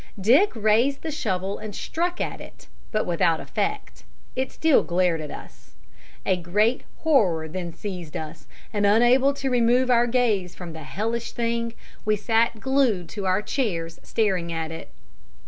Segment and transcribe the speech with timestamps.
[0.19, 4.03] "Dick raised the shovel and struck at it, but without effect
[4.35, 5.75] it still glared at us.
[6.25, 11.33] A great horror then seized us, and unable to remove our gaze from the hellish
[11.33, 14.89] thing, we sat glued to our chairs staring at it.